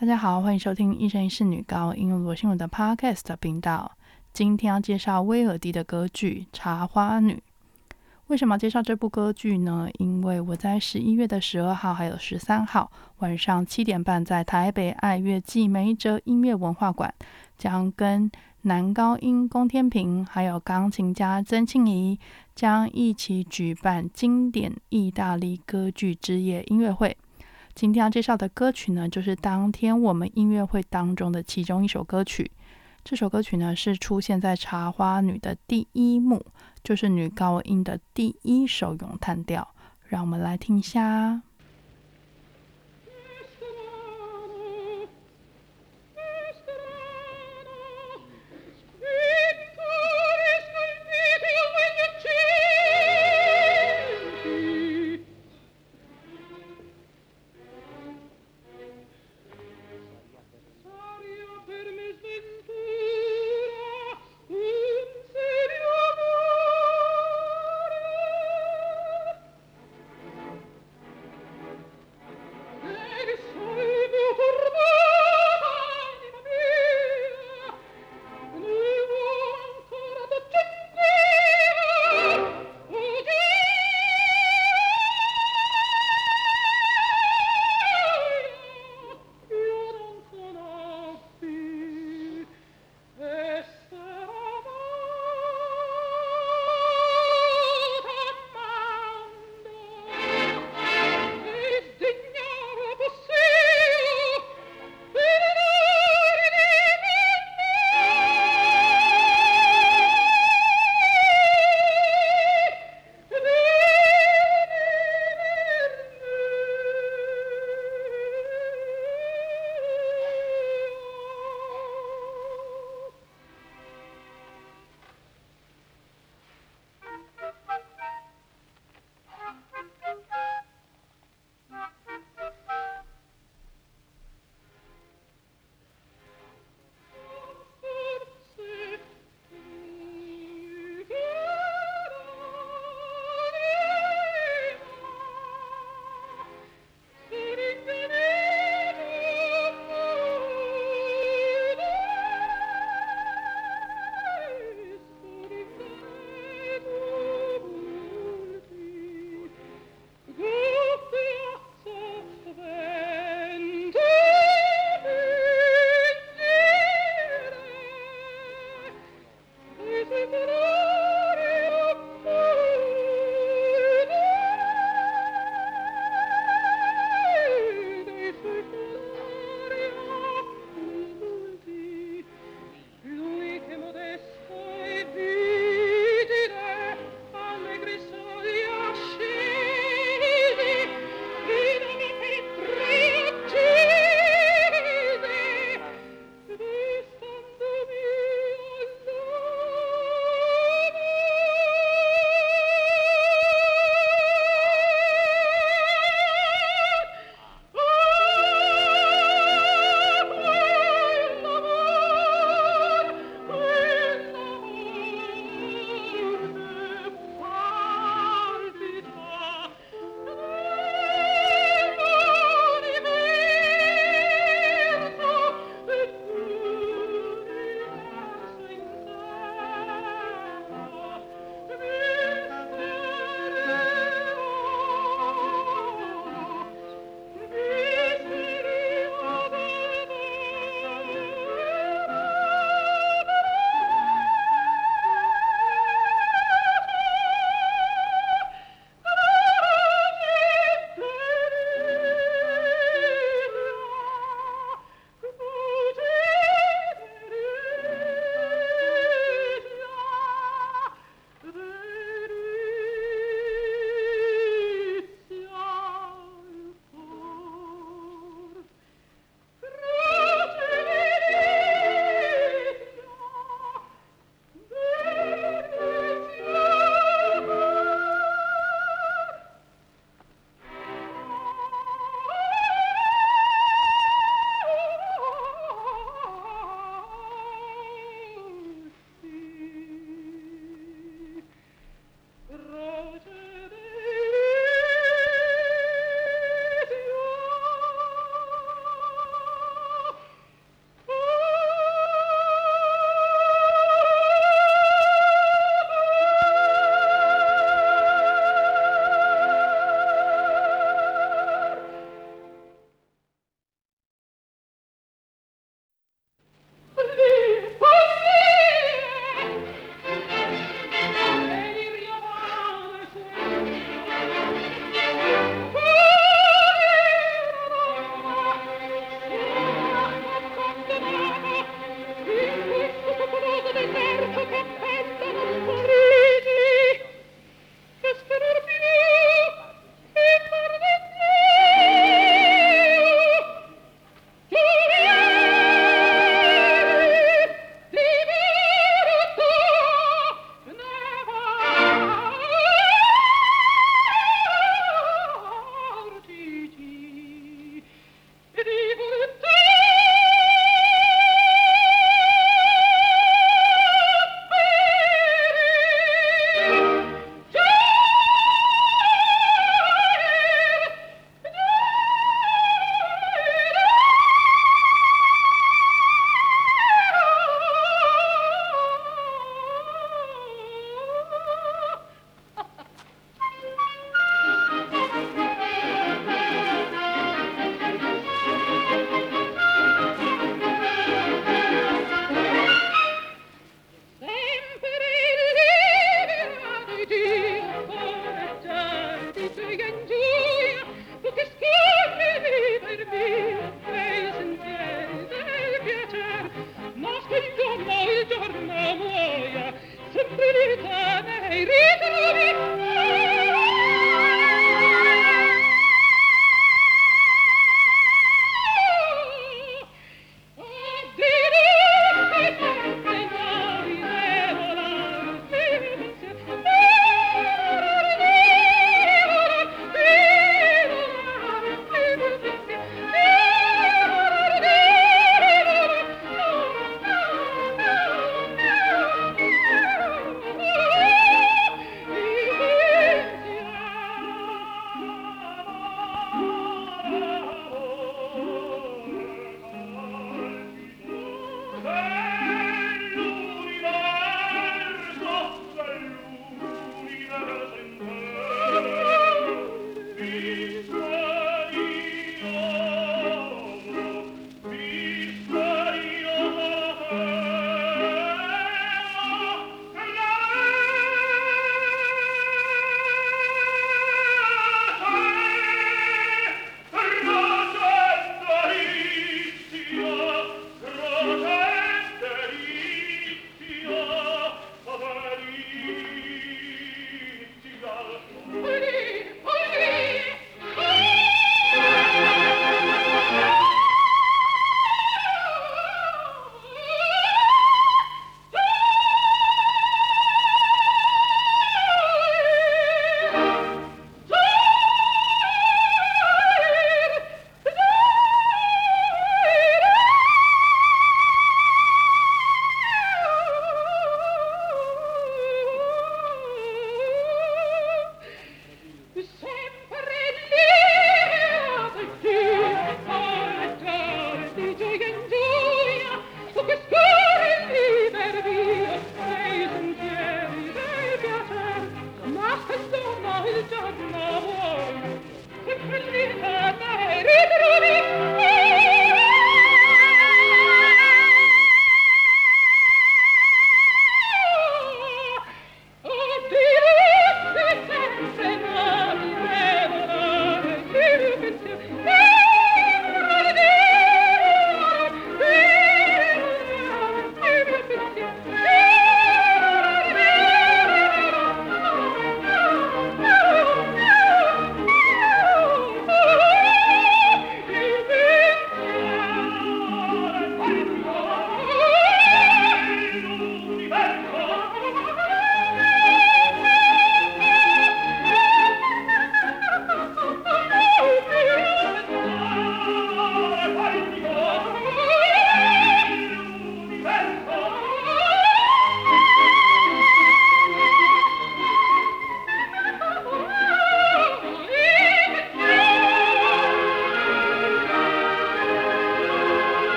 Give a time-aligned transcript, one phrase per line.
[0.00, 3.98] 大家好，欢迎收听《一生一世女高音罗新闻》的 Podcast 频道。
[4.32, 7.34] 今天要介绍威尔第的歌剧《茶花女》。
[8.28, 9.90] 为什么介绍这部歌剧呢？
[9.98, 17.12] 因为我在十一月的十二号还有十三号晚上七点半，在台北爱乐季梅哲音乐文化馆，
[17.58, 22.18] 将跟男高音龚天平还有钢琴家曾庆怡
[22.54, 27.14] 将一起举办经典意大利歌剧之夜音乐会。
[27.80, 32.50] 今天要介绍的歌曲呢，就是当天我们音乐会当中的其中一首歌曲。
[33.02, 36.44] 这首歌曲呢，是出现在《茶花女》的第一幕，
[36.84, 39.66] 就是女高音的第一首咏叹调。
[40.02, 41.40] 让我们来听一下。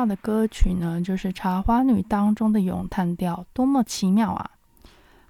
[0.00, 4.52] 到的歌曲呢，就是《茶花女》当中的咏叹调，多么奇妙啊！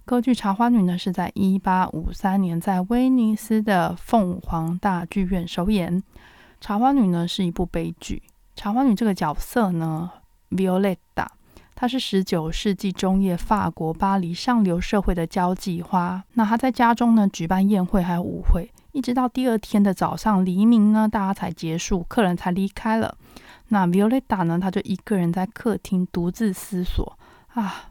[0.05, 6.01] 歌剧《茶花女》呢，是在一八五三年在威尼斯的凤凰大剧院首演。
[6.61, 8.23] 《茶花女》呢是一部悲剧。
[8.55, 10.09] 茶花女这个角色呢
[10.51, 11.27] ，Violetta，
[11.75, 16.23] 她是十九世纪中叶法国巴黎上流社会的交际花。
[16.35, 23.17] 那她在家中呢举办宴会还有舞会，一直到第二天的早上黎明呢，大家才结束，客人才离开了。
[23.71, 27.19] 那 Violetta 呢，她就一个人在客厅独自思索
[27.55, 27.91] 啊。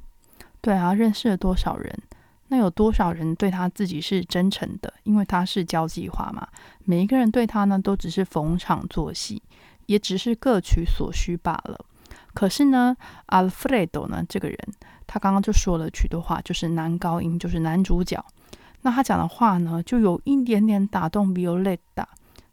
[0.61, 1.97] 对啊，认识了多少人？
[2.49, 4.93] 那有多少人对他自己是真诚的？
[5.03, 6.47] 因为他是交际花嘛。
[6.83, 9.41] 每一个人对他呢，都只是逢场作戏，
[9.85, 11.79] 也只是各取所需罢了。
[12.33, 14.57] 可是呢，Alfredo 呢，这个人，
[15.07, 18.23] 他刚刚就说了许多话，就是男高音，就是男主角。
[18.81, 22.05] 那他讲的话呢，就有一点点打动 Violetta。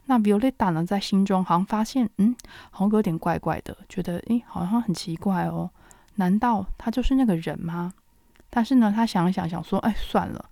[0.07, 2.35] 那 Violetta 呢，在心中好像发现，嗯，
[2.71, 5.69] 好像有点怪怪的，觉得，诶，好像很奇怪哦。
[6.15, 7.93] 难道他就是那个人吗？
[8.49, 10.45] 但是呢，他想一想，想说，哎，算了，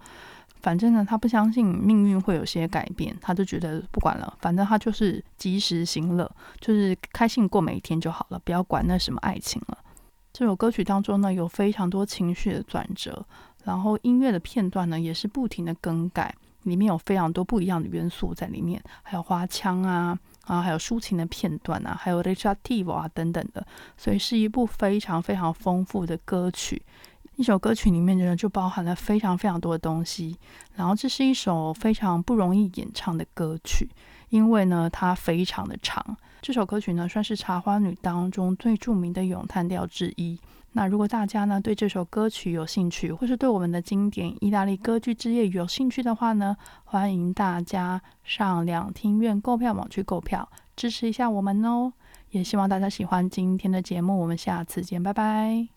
[0.61, 6.31] 反正呢，他不相信命运会有些改变，他就觉得不管了，反正他就是及时行乐，
[6.61, 9.79] 就是开心过每一天就好了，不要管那什么爱情了。
[10.33, 13.25] 这首歌曲当中呢，有非常多情绪的转折，
[13.63, 16.35] 然后音乐的片段呢，也是不停的更改，
[16.65, 20.19] 里面有非常多不一样的元素在里面，还有花腔啊。
[20.47, 23.67] 啊，还有抒情的片段啊，还有 recitative 啊等等的，
[23.97, 26.83] 所以是一部非常非常丰富的歌曲。
[27.37, 30.37] 一首歌曲里面呢，就包含了非常非常多的东西。
[30.75, 33.89] 然后这是一首非常不容易演唱的歌曲，
[34.29, 36.15] 因为呢，它非常的长。
[36.43, 40.39] 这首歌曲呢，算是《茶花女》当中最著名的咏叹调之一。
[40.77, 51.93] 那如果大家呢对这首歌曲有兴趣，或是对我们的经典意大利歌剧之夜有兴趣的话呢，欢迎大家上两厅院购票网去购票，支持一下我们哦。
[52.31, 55.69] 也希望大家喜欢今天的节目，我们下次见，拜拜。